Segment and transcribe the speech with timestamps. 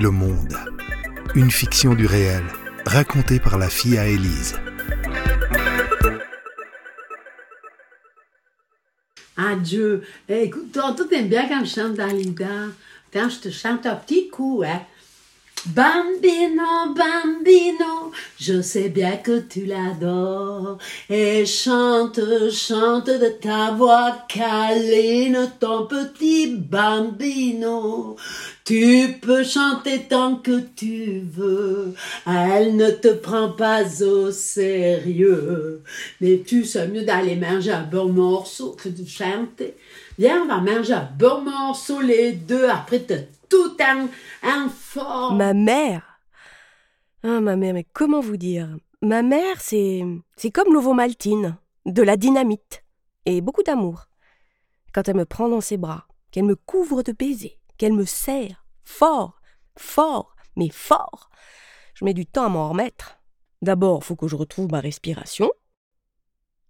[0.00, 0.56] Le monde.
[1.36, 2.42] Une fiction du réel,
[2.84, 4.54] racontée par la fille à Élise.
[9.36, 10.02] Adieu.
[10.28, 12.66] Eh, écoute, toi, toi, t'aimes bien quand je chante Dalida.
[13.12, 14.80] Quand je te chante un petit coup, hein.
[15.66, 20.76] Bambino, bambino, je sais bien que tu l'adores.
[21.08, 28.16] Et chante, chante de ta voix câline, ton petit bambino.
[28.66, 31.94] Tu peux chanter tant que tu veux,
[32.26, 35.82] elle ne te prend pas au sérieux.
[36.20, 39.74] Mais tu sais mieux d'aller manger un bon morceau que de chanter.
[40.18, 43.14] Viens, on va manger un bon morceau les deux, après te
[43.48, 45.34] tout un, fort.
[45.34, 46.20] Ma mère
[47.22, 48.76] Ah, ma mère, mais comment vous dire?
[49.02, 50.02] Ma mère, c'est.
[50.36, 51.56] C'est comme l'ovomaltine,
[51.86, 52.84] de la dynamite,
[53.26, 54.06] et beaucoup d'amour.
[54.92, 58.64] Quand elle me prend dans ses bras, qu'elle me couvre de baisers, qu'elle me serre,
[58.84, 59.40] fort,
[59.76, 61.30] fort, mais fort,
[61.94, 63.18] je mets du temps à m'en remettre.
[63.62, 65.50] D'abord, faut que je retrouve ma respiration.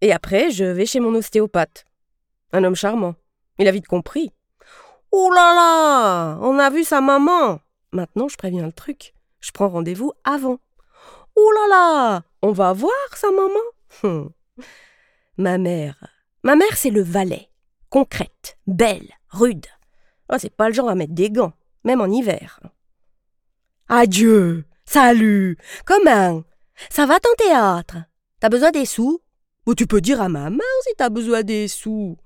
[0.01, 1.87] Et après, je vais chez mon ostéopathe.
[2.53, 3.15] Un homme charmant.
[3.59, 4.33] Il a vite compris.
[5.17, 7.61] Oh là là On a vu sa maman
[7.93, 9.15] Maintenant, je préviens le truc.
[9.39, 10.59] Je prends rendez-vous avant.
[11.37, 13.65] Oh là là On va voir sa maman
[14.03, 14.33] hum.
[15.37, 16.05] Ma mère.
[16.43, 17.49] Ma mère, c'est le valet.
[17.91, 19.67] Concrète, belle, rude.
[20.33, 21.53] Oh, c'est pas le genre à mettre des gants,
[21.85, 22.59] même en hiver.
[23.89, 26.43] Adieu Salut Comment
[26.91, 27.99] Ça va ton théâtre?
[28.41, 29.23] T'as besoin des sous?
[29.67, 32.17] Ou tu peux dire à maman si t'as besoin des sous.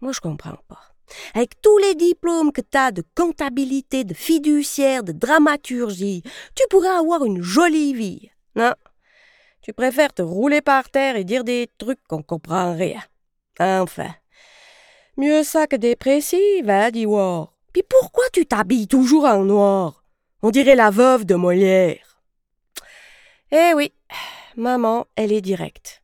[0.00, 0.97] Moi, je comprends pas.
[1.34, 6.22] Avec tous les diplômes que t'as de comptabilité, de fiduciaire, de dramaturgie,
[6.54, 8.30] tu pourrais avoir une jolie vie.
[8.54, 8.74] Non.
[9.62, 13.02] Tu préfères te rouler par terre et dire des trucs qu'on comprend rien.
[13.60, 14.14] Enfin.
[15.16, 17.52] Mieux ça que dépressive, hein, War.
[17.72, 20.04] Puis pourquoi tu t'habilles toujours en noir?
[20.42, 22.22] On dirait la veuve de Molière.
[23.50, 23.92] Eh oui,
[24.56, 25.97] maman, elle est directe.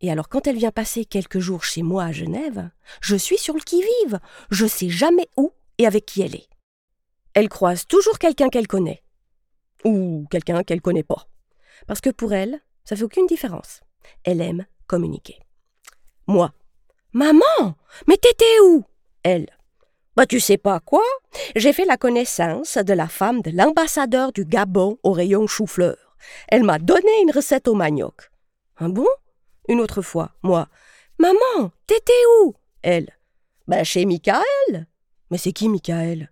[0.00, 2.70] Et alors quand elle vient passer quelques jours chez moi à Genève,
[3.00, 4.20] je suis sur le qui-vive.
[4.50, 6.48] Je sais jamais où et avec qui elle est.
[7.34, 9.02] Elle croise toujours quelqu'un qu'elle connaît.
[9.84, 11.28] Ou quelqu'un qu'elle connaît pas.
[11.86, 13.80] Parce que pour elle, ça fait aucune différence.
[14.24, 15.38] Elle aime communiquer.
[16.26, 16.52] Moi.
[17.12, 17.76] Maman,
[18.06, 18.84] mais t'étais où?
[19.22, 19.48] Elle.
[20.16, 21.04] Bah tu sais pas quoi?
[21.56, 26.16] J'ai fait la connaissance de la femme de l'ambassadeur du Gabon au rayon chou-fleur.
[26.48, 28.30] Elle m'a donné une recette au manioc.
[28.78, 29.06] Un bon?
[29.68, 30.68] Une autre fois, moi.
[31.18, 32.54] Maman, t'étais où?
[32.82, 33.10] Elle.
[33.66, 34.86] Ben chez Michael.
[35.30, 36.30] Mais c'est qui Michael?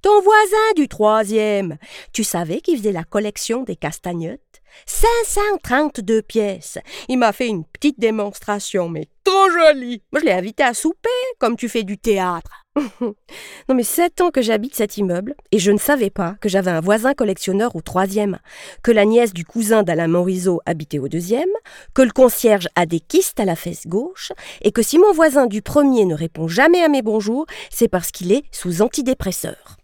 [0.00, 1.76] Ton voisin du troisième.
[2.12, 4.62] Tu savais qu'il faisait la collection des castagnettes?
[4.86, 6.78] 532 pièces.
[7.08, 9.08] Il m'a fait une petite démonstration, mais
[9.46, 9.74] trop.
[10.12, 12.64] Moi, je l'ai invité à souper, comme tu fais du théâtre.
[13.00, 16.70] non, mais sept ans que j'habite cet immeuble, et je ne savais pas que j'avais
[16.70, 18.38] un voisin collectionneur au troisième,
[18.82, 21.48] que la nièce du cousin d'Alain Morisot habitait au deuxième,
[21.94, 24.32] que le concierge a des kystes à la fesse gauche,
[24.62, 28.10] et que si mon voisin du premier ne répond jamais à mes bonjours, c'est parce
[28.10, 29.76] qu'il est sous antidépresseur.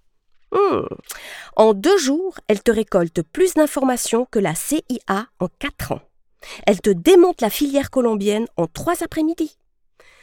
[0.52, 0.86] Hmm.
[1.56, 6.00] En deux jours, elle te récolte plus d'informations que la CIA en quatre ans.
[6.66, 9.58] Elle te démonte la filière colombienne en trois après-midi.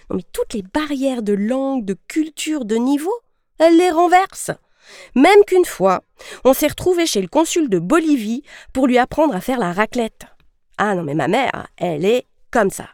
[0.10, 3.14] Non mais toutes les barrières de langue, de culture, de niveau,
[3.60, 4.52] elle les renverse.
[5.16, 6.04] Même qu'une fois,
[6.44, 8.44] on s'est retrouvé chez le consul de Bolivie
[8.74, 10.26] pour lui apprendre à faire la raclette.
[10.78, 12.90] Ah non mais ma mère, elle est comme ça.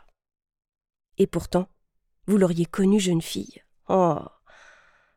[1.17, 1.67] Et pourtant,
[2.27, 3.63] vous l'auriez connue jeune fille.
[3.89, 4.19] Oh,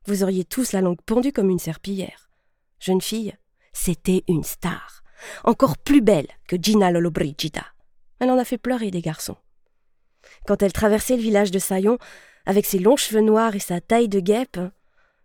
[0.06, 2.30] vous auriez tous la langue pendue comme une serpillière.
[2.78, 3.36] Jeune fille,
[3.72, 5.02] c'était une star,
[5.44, 7.66] encore plus belle que Gina Lollobrigida.
[8.20, 9.36] Elle en a fait pleurer des garçons.
[10.46, 11.98] Quand elle traversait le village de Saillon,
[12.46, 14.60] avec ses longs cheveux noirs et sa taille de guêpe,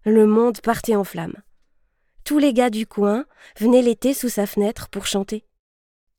[0.05, 1.41] le monde partait en flammes.
[2.23, 3.25] Tous les gars du coin
[3.59, 5.45] venaient l'été sous sa fenêtre pour chanter.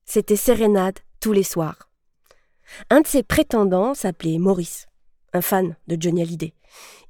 [0.04, 1.90] C'était sérénade tous les soirs.
[2.90, 4.86] Un de ses prétendants s'appelait Maurice,
[5.32, 6.54] un fan de Johnny Hallyday.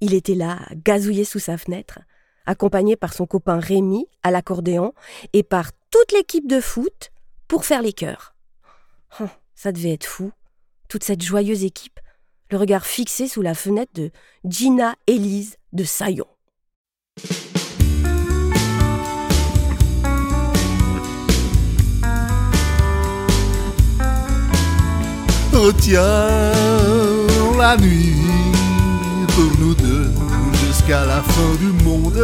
[0.01, 2.01] Il était là, gazouillé sous sa fenêtre,
[2.47, 4.95] accompagné par son copain Rémi à l'accordéon
[5.33, 7.11] et par toute l'équipe de foot
[7.49, 8.35] pour faire les chœurs.
[9.21, 10.31] Oh, ça devait être fou,
[10.89, 11.99] toute cette joyeuse équipe,
[12.51, 14.11] le regard fixé sous la fenêtre de
[14.45, 16.27] Gina Élise de Saillon.
[25.59, 26.53] Oh tiens,
[27.59, 28.15] la nuit
[29.29, 30.13] pour nous deux
[30.67, 32.23] jusqu'à la fin du monde.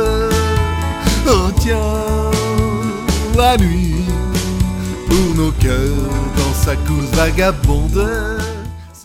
[1.27, 2.31] Oh tiens,
[3.35, 4.05] la nuit
[5.09, 8.09] pour nos cœurs sa course vagabonde.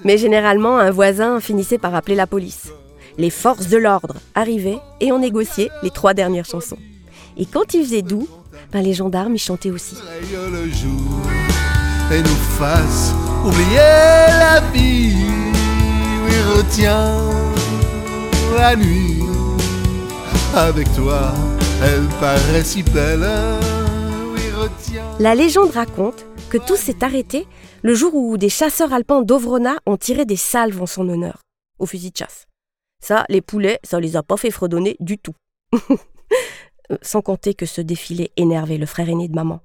[0.04, 2.71] Mais généralement, un voisin finissait par appeler la police.
[3.18, 6.77] les forces de l'ordre arrivaient et on négociait les trois dernières chansons.
[7.36, 8.27] Et quand il faisait doux,
[8.71, 9.95] ben les gendarmes y chantaient aussi.
[9.95, 11.21] Raye le jour
[12.12, 13.13] et nous fasse
[13.44, 15.15] oublier la vie.
[16.25, 17.18] Oui, retiens
[18.56, 19.24] la nuit
[20.56, 21.33] avec toi.
[21.83, 23.27] Elle paraît si belle.
[24.33, 25.03] Oui, retiens.
[25.19, 27.45] La légende raconte que tout s'est arrêté
[27.83, 31.41] le jour où des chasseurs alpins d'Ovrona ont tiré des salves en son honneur,
[31.77, 32.47] au fusil de chasse.
[33.01, 35.35] Ça, les poulets, ça les a pas fait fredonner du tout.
[36.89, 39.59] Euh, Sans compter que ce défilé énervait le frère aîné de maman.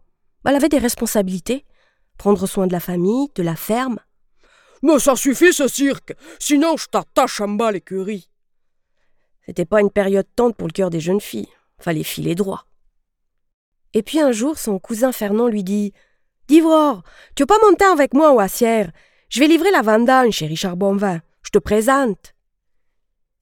[0.44, 1.64] Elle avait des responsabilités.
[2.18, 4.00] Prendre soin de la famille, de la ferme.
[4.82, 8.28] Mais ça suffit ce cirque, sinon je t'attache en bas l'écurie.
[9.46, 11.48] C'était pas une période tendre pour le cœur des jeunes filles.
[11.78, 12.66] Fallait filer droit.
[13.94, 15.92] Et puis un jour, son cousin Fernand lui dit
[16.48, 17.02] D'Ivoire,
[17.34, 18.90] tu veux pas monter avec moi au Assière?
[19.28, 21.20] Je vais livrer la vendange chez Richard Bonvin.
[21.42, 22.34] Je te présente.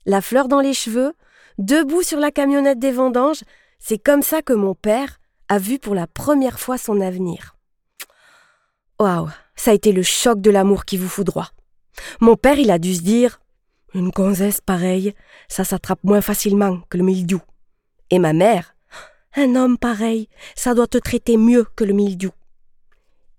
[0.07, 1.15] La fleur dans les cheveux,
[1.59, 3.43] debout sur la camionnette des vendanges,
[3.79, 5.19] c'est comme ça que mon père
[5.49, 7.57] a vu pour la première fois son avenir.
[9.01, 11.51] Waouh, ça a été le choc de l'amour qui vous foudroie.
[12.21, 13.41] Mon père, il a dû se dire
[13.95, 15.15] Une gonzesse pareille,
[15.49, 17.41] ça s'attrape moins facilement que le mildiou.
[18.11, 18.77] Et ma mère
[19.35, 22.31] Un homme pareil, ça doit te traiter mieux que le mildiou.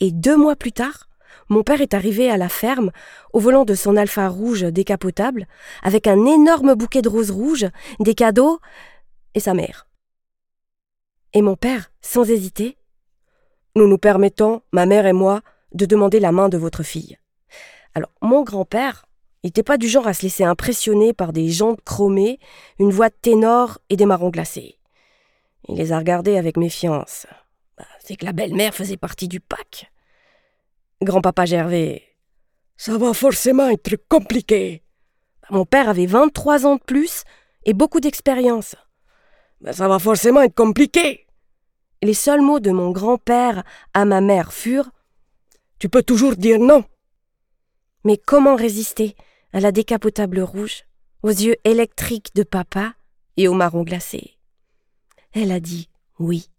[0.01, 1.07] Et deux mois plus tard,
[1.47, 2.91] mon père est arrivé à la ferme
[3.33, 5.47] au volant de son alpha rouge décapotable
[5.83, 7.67] avec un énorme bouquet de roses rouges,
[7.99, 8.59] des cadeaux
[9.35, 9.87] et sa mère.
[11.33, 12.77] Et mon père, sans hésiter,
[13.75, 15.41] nous nous permettons, ma mère et moi,
[15.73, 17.17] de demander la main de votre fille.
[17.93, 19.05] Alors, mon grand-père
[19.43, 22.39] n'était pas du genre à se laisser impressionner par des jantes chromées,
[22.79, 24.77] une voix ténor et des marrons glacés.
[25.67, 27.27] Il les a regardés avec méfiance.
[27.77, 29.90] Bah, C'est que la belle-mère faisait partie du pack.
[31.01, 32.03] Grand-papa Gervais,
[32.77, 34.83] Ça va forcément être compliqué.
[35.49, 37.23] mon père avait 23 ans de plus
[37.65, 38.75] et beaucoup d'expérience.
[39.61, 41.25] Mais ça va forcément être compliqué.
[42.03, 43.63] Les seuls mots de mon grand-père
[43.93, 44.91] à ma mère furent
[45.79, 46.83] Tu peux toujours dire non.
[48.03, 49.15] Mais comment résister
[49.53, 50.83] à la décapotable rouge,
[51.23, 52.93] aux yeux électriques de papa
[53.37, 54.37] et aux marrons glacés?
[55.33, 55.89] Elle a dit
[56.19, 56.49] oui.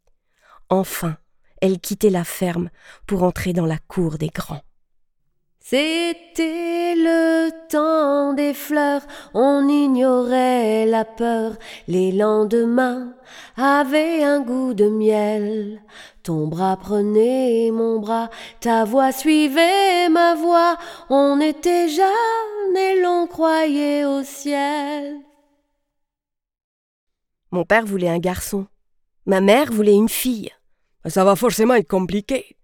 [0.69, 1.17] Enfin,
[1.63, 2.69] elle quittait la ferme
[3.07, 4.61] pour entrer dans la cour des grands.
[5.61, 11.53] C'était le temps des fleurs, on ignorait la peur,
[11.87, 13.15] les lendemains
[13.57, 15.81] avaient un goût de miel.
[16.25, 18.29] Ton bras prenait mon bras,
[18.59, 20.77] ta voix suivait ma voix,
[21.11, 25.21] on était jeunes et l'on croyait au ciel.
[27.53, 28.67] Mon père voulait un garçon,
[29.27, 30.51] ma mère voulait une fille.
[31.05, 32.57] Mais ça va forcément être compliqué.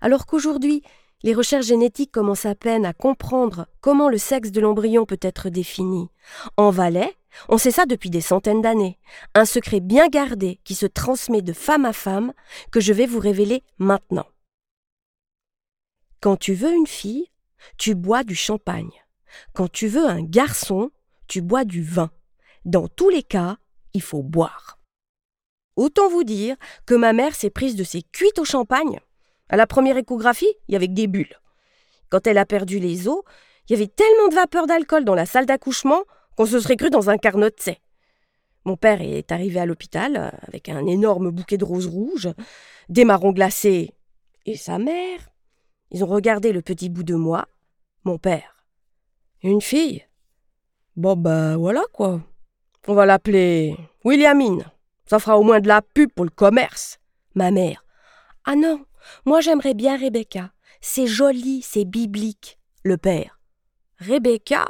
[0.00, 0.82] Alors qu'aujourd'hui,
[1.22, 5.48] les recherches génétiques commencent à peine à comprendre comment le sexe de l'embryon peut être
[5.48, 6.08] défini.
[6.58, 7.16] En Valais,
[7.48, 8.98] on sait ça depuis des centaines d'années.
[9.34, 12.32] Un secret bien gardé qui se transmet de femme à femme
[12.70, 14.26] que je vais vous révéler maintenant.
[16.20, 17.30] Quand tu veux une fille,
[17.78, 18.92] tu bois du champagne.
[19.52, 20.90] Quand tu veux un garçon,
[21.26, 22.10] tu bois du vin.
[22.64, 23.56] Dans tous les cas,
[23.94, 24.78] il faut boire.
[25.76, 26.56] Autant vous dire
[26.86, 29.00] que ma mère s'est prise de ses cuites au champagne.
[29.48, 31.40] À la première échographie, il y avait que des bulles.
[32.08, 33.22] Quand elle a perdu les os,
[33.68, 36.02] il y avait tellement de vapeur d'alcool dans la salle d'accouchement
[36.36, 37.80] qu'on se serait cru dans un carnot de sais.
[38.64, 42.30] Mon père est arrivé à l'hôpital euh, avec un énorme bouquet de roses rouges,
[42.88, 43.92] des marrons glacés
[44.46, 45.20] et sa mère.
[45.90, 47.46] Ils ont regardé le petit bout de moi,
[48.04, 48.64] mon père.
[49.42, 50.04] Une fille
[50.96, 52.20] Bon ben voilà quoi.
[52.86, 54.64] On va l'appeler Williamine.
[55.06, 56.98] Ça fera au moins de la pub pour le commerce.
[57.34, 57.84] Ma mère.
[58.44, 58.84] Ah non,
[59.24, 60.50] moi j'aimerais bien Rebecca.
[60.80, 62.58] C'est joli, c'est biblique.
[62.82, 63.40] Le père.
[63.98, 64.66] Rebecca?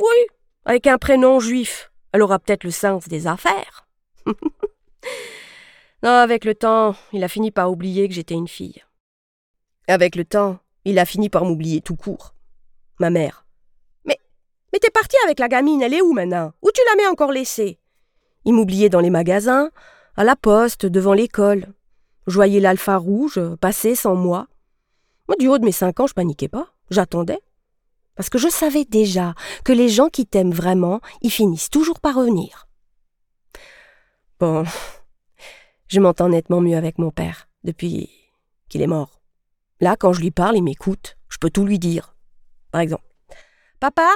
[0.00, 0.26] Oui,
[0.64, 1.90] avec un prénom juif.
[2.12, 3.86] Elle aura peut-être le sens des affaires.
[4.26, 8.82] non, avec le temps, il a fini par oublier que j'étais une fille.
[9.88, 12.34] Avec le temps, il a fini par m'oublier tout court.
[12.98, 13.46] Ma mère.
[14.04, 14.18] Mais,
[14.72, 16.52] mais t'es parti avec la gamine, elle est où maintenant?
[16.62, 17.78] Où tu la mets encore laissée?
[18.44, 19.70] Il m'oubliait dans les magasins,
[20.16, 21.72] à la poste, devant l'école.
[22.26, 24.48] Je l'alpha rouge passer sans moi.
[25.28, 26.68] Moi, du haut de mes cinq ans, je paniquais pas.
[26.90, 27.40] J'attendais.
[28.14, 29.34] Parce que je savais déjà
[29.64, 32.68] que les gens qui t'aiment vraiment, ils finissent toujours par revenir.
[34.38, 34.64] Bon,
[35.88, 38.10] je m'entends nettement mieux avec mon père depuis
[38.68, 39.20] qu'il est mort.
[39.80, 41.16] Là, quand je lui parle, il m'écoute.
[41.28, 42.14] Je peux tout lui dire.
[42.70, 43.04] Par exemple,
[43.80, 44.08] Papa,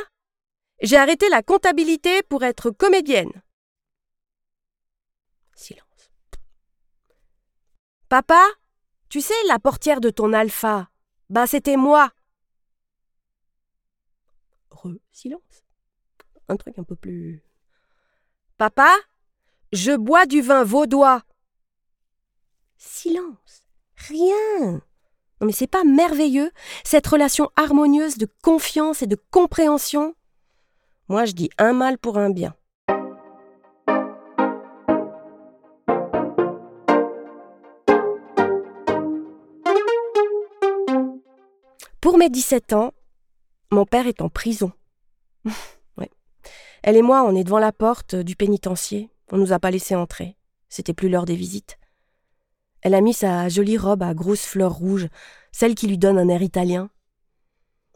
[0.81, 3.33] j'ai arrêté la comptabilité pour être comédienne.
[5.59, 6.13] Silence.
[8.09, 8.47] Papa,
[9.09, 10.89] tu sais, la portière de ton alpha,
[11.31, 12.13] bah c'était moi.
[14.71, 15.65] Re, silence.
[16.49, 17.43] un truc un peu plus.
[18.57, 18.95] Papa,
[19.73, 21.25] je bois du vin vaudois.
[22.77, 23.65] Silence.
[23.97, 24.75] Rien.
[25.41, 26.53] Non mais c'est pas merveilleux,
[26.85, 30.15] cette relation harmonieuse de confiance et de compréhension
[31.09, 32.55] Moi je dis un mal pour un bien.
[42.01, 42.93] Pour mes 17 ans,
[43.71, 44.73] mon père est en prison.
[45.97, 46.11] ouais.
[46.83, 49.11] Elle et moi, on est devant la porte du pénitencier.
[49.33, 50.37] On nous a pas laissé entrer.
[50.69, 51.79] C'était plus l'heure des visites.
[52.83, 55.09] Elle a mis sa jolie robe à grosses fleurs rouges,
[55.51, 56.91] celle qui lui donne un air italien.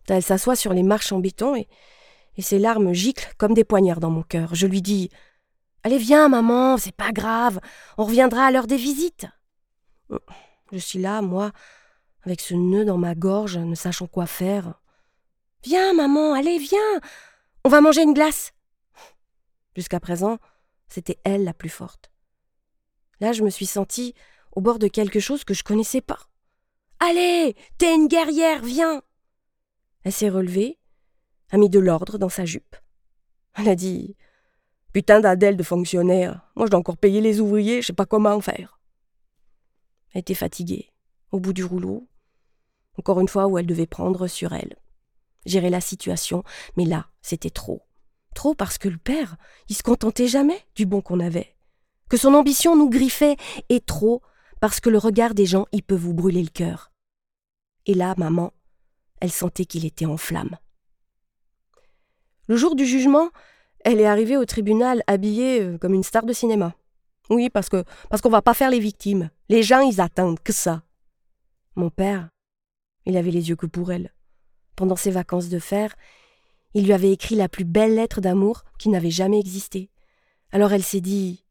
[0.09, 1.69] Elle s'assoit sur les marches en béton et,
[2.37, 4.55] et ses larmes giclent comme des poignards dans mon cœur.
[4.55, 5.11] Je lui dis
[5.85, 7.61] Allez, viens, maman, c'est pas grave,
[7.99, 9.27] on reviendra à l'heure des visites.
[10.73, 11.53] Je suis là, moi,
[12.25, 14.81] avec ce nœud dans ma gorge, ne sachant quoi faire.
[15.65, 17.01] Viens, maman, allez, viens.
[17.65, 18.53] On va manger une glace.
[19.77, 20.39] Jusqu'à présent,
[20.89, 22.11] c'était elle la plus forte.
[23.21, 24.15] Là, je me suis sentie
[24.53, 26.19] au bord de quelque chose que je connaissais pas.
[27.01, 29.03] Allez, t'es une guerrière, viens.
[30.05, 30.79] Elle s'est relevée,
[31.51, 32.77] a mis de l'ordre dans sa jupe.
[33.55, 34.17] Elle a dit
[34.93, 38.41] Putain d'Adèle de fonctionnaire, moi je dois encore payer les ouvriers, je sais pas comment
[38.41, 38.81] faire.
[40.13, 40.91] Elle était fatiguée,
[41.31, 42.09] au bout du rouleau,
[42.99, 44.77] encore une fois où elle devait prendre sur elle.
[45.47, 46.45] Gérer la situation,
[46.77, 47.83] mais là, c'était trop.
[48.35, 49.37] Trop parce que le père,
[49.69, 51.55] il se contentait jamais du bon qu'on avait.
[52.09, 53.37] Que son ambition nous griffait,
[53.69, 54.23] et trop
[54.61, 56.93] parce que le regard des gens, il peut vous brûler le cœur.
[57.87, 58.53] Et là, maman,
[59.21, 60.57] elle sentait qu'il était en flammes.
[62.49, 63.31] Le jour du jugement,
[63.85, 66.75] elle est arrivée au tribunal habillée euh, comme une star de cinéma.
[67.31, 69.31] Oui, parce que parce qu'on va pas faire les victimes.
[69.49, 70.83] Les gens, ils attendent que ça.
[71.77, 72.29] Mon père,
[73.07, 74.13] il avait les yeux que pour elle.
[74.77, 75.95] Pendant ses vacances de fer,
[76.75, 79.91] il lui avait écrit la plus belle lettre d'amour qui n'avait jamais existé.
[80.51, 81.45] Alors elle s'est dit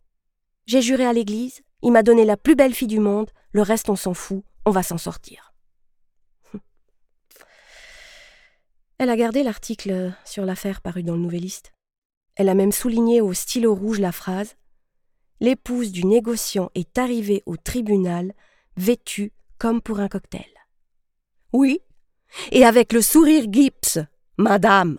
[0.66, 3.90] J'ai juré à l'église, il m'a donné la plus belle fille du monde, le reste
[3.90, 5.54] on s'en fout, on va s'en sortir.
[8.98, 11.74] Elle a gardé l'article sur l'affaire paru dans le Nouvelliste.
[12.36, 14.56] Elle a même souligné au stylo rouge la phrase
[15.40, 18.32] L'épouse du négociant est arrivée au tribunal
[18.78, 20.46] vêtue comme pour un cocktail.
[21.54, 21.82] Oui,
[22.52, 24.06] et avec le sourire Gibbs,
[24.38, 24.98] madame.